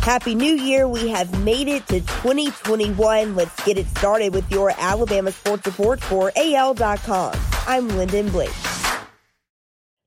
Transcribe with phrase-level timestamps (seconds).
[0.00, 0.88] Happy New Year.
[0.88, 3.34] We have made it to 2021.
[3.34, 7.34] Let's get it started with your Alabama Sports Report for AL.com.
[7.66, 8.67] I'm Lyndon Blake.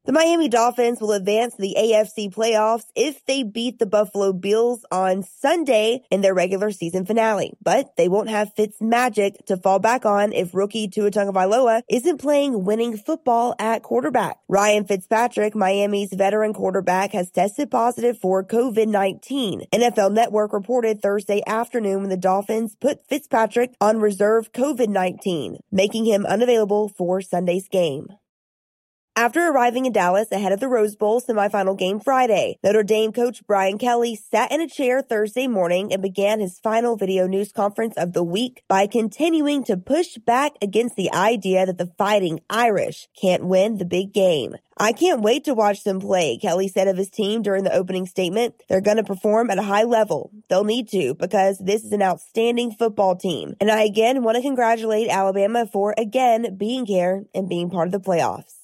[0.03, 4.83] The Miami Dolphins will advance to the AFC playoffs if they beat the Buffalo Bills
[4.91, 7.53] on Sunday in their regular season finale.
[7.61, 12.17] But they won't have Fitz magic to fall back on if rookie Tua Tagovailoa isn't
[12.17, 14.39] playing winning football at quarterback.
[14.47, 19.67] Ryan Fitzpatrick, Miami's veteran quarterback, has tested positive for COVID-19.
[19.71, 26.25] NFL Network reported Thursday afternoon when the Dolphins put Fitzpatrick on reserve COVID-19, making him
[26.25, 28.07] unavailable for Sunday's game.
[29.13, 33.45] After arriving in Dallas ahead of the Rose Bowl semifinal game Friday, Notre Dame coach
[33.45, 37.95] Brian Kelly sat in a chair Thursday morning and began his final video news conference
[37.97, 43.09] of the week by continuing to push back against the idea that the Fighting Irish
[43.19, 44.55] can't win the big game.
[44.77, 48.05] I can't wait to watch them play, Kelly said of his team during the opening
[48.05, 48.63] statement.
[48.69, 50.31] They're going to perform at a high level.
[50.49, 53.55] They'll need to because this is an outstanding football team.
[53.59, 57.91] And I again want to congratulate Alabama for again being here and being part of
[57.91, 58.60] the playoffs.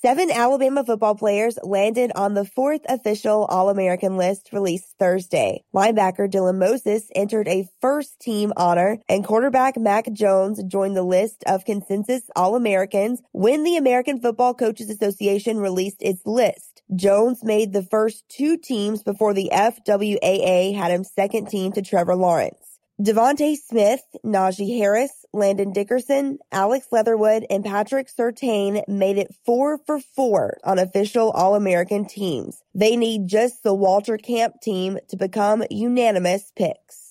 [0.00, 5.64] Seven Alabama football players landed on the fourth official All-American list released Thursday.
[5.74, 11.42] Linebacker Dylan Moses entered a first team honor and quarterback Mac Jones joined the list
[11.48, 16.82] of consensus All-Americans when the American Football Coaches Association released its list.
[16.94, 22.14] Jones made the first two teams before the FWAA had him second team to Trevor
[22.14, 22.67] Lawrence.
[23.00, 30.00] DeVonta Smith, Najee Harris, Landon Dickerson, Alex Leatherwood, and Patrick Surtain made it four for
[30.00, 32.60] four on official All-American teams.
[32.74, 37.07] They need just the Walter Camp team to become unanimous picks.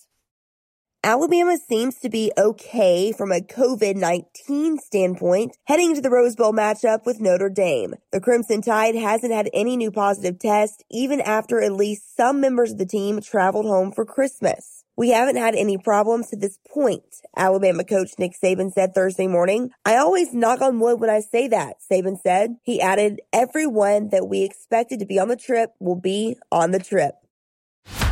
[1.08, 7.06] Alabama seems to be okay from a COVID-19 standpoint heading to the Rose Bowl matchup
[7.06, 7.94] with Notre Dame.
[8.12, 12.74] The Crimson Tide hasn't had any new positive tests even after at least some members
[12.74, 14.84] of the team traveled home for Christmas.
[14.98, 19.70] We haven't had any problems to this point, Alabama coach Nick Saban said Thursday morning.
[19.86, 22.58] I always knock on wood when I say that, Saban said.
[22.64, 26.80] He added, everyone that we expected to be on the trip will be on the
[26.80, 27.14] trip.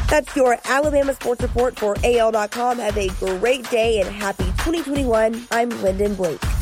[0.10, 2.80] That's your Alabama Sports Report for AL.com.
[2.80, 5.48] Have a great day and happy 2021.
[5.52, 6.55] I'm Lyndon Blake.